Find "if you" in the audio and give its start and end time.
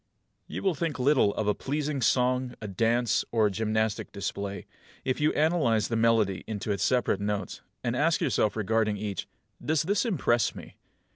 5.05-5.31